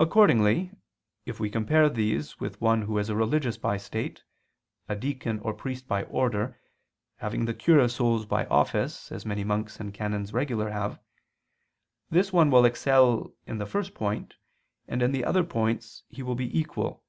Accordingly, 0.00 0.72
if 1.24 1.38
we 1.38 1.48
compare 1.48 1.88
these 1.88 2.40
with 2.40 2.60
one 2.60 2.82
who 2.82 2.98
is 2.98 3.08
a 3.08 3.14
religious 3.14 3.56
by 3.56 3.76
state, 3.76 4.24
a 4.88 4.96
deacon 4.96 5.38
or 5.38 5.54
priest 5.54 5.86
by 5.86 6.02
order, 6.06 6.58
having 7.18 7.44
the 7.44 7.54
cure 7.54 7.78
of 7.78 7.92
souls 7.92 8.26
by 8.26 8.46
office, 8.46 9.12
as 9.12 9.24
many 9.24 9.44
monks 9.44 9.78
and 9.78 9.94
canons 9.94 10.32
regular 10.32 10.70
have, 10.70 10.98
this 12.10 12.32
one 12.32 12.50
will 12.50 12.64
excel 12.64 13.32
in 13.46 13.58
the 13.58 13.66
first 13.66 13.94
point, 13.94 14.34
and 14.88 15.02
in 15.02 15.12
the 15.12 15.24
other 15.24 15.44
points 15.44 16.02
he 16.08 16.20
will 16.20 16.34
be 16.34 16.58
equal. 16.58 17.04